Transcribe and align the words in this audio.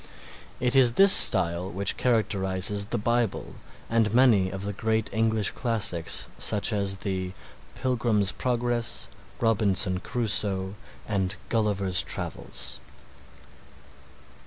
It 0.59 0.75
is 0.75 0.93
this 0.93 1.13
style 1.13 1.69
which 1.69 1.95
characterizes 1.95 2.87
the 2.87 2.97
Bible 2.97 3.53
and 3.87 4.11
many 4.15 4.49
of 4.49 4.63
the 4.63 4.73
great 4.73 5.11
English 5.13 5.51
classics 5.51 6.27
such 6.39 6.73
as 6.73 6.97
the 7.05 7.33
"Pilgrim's 7.75 8.31
Progress," 8.31 9.07
"Robinson 9.39 9.99
Crusoe," 9.99 10.73
and 11.07 11.35
"Gulliver's 11.49 12.01
Travels." 12.01 12.79